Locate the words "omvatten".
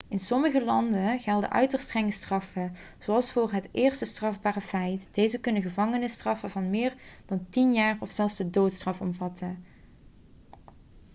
9.01-9.65